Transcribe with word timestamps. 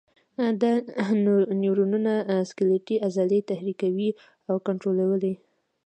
دا 0.61 0.71
نیورونونه 1.61 2.13
سکلیټي 2.49 2.95
عضلې 3.07 3.39
تحریکوي 3.51 4.09
او 4.49 4.55
کنټرولوي. 4.67 5.33